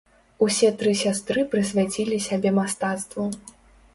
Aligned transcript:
Усе 0.45 0.69
тры 0.79 0.93
сястры 1.01 1.43
прысвяцілі 1.51 2.17
сябе 2.29 2.55
мастацтву. 2.59 3.29